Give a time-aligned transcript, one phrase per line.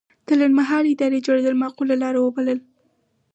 [0.27, 2.63] د لنډمهالې ادارې جوړېدل معقوله لاره وبلله.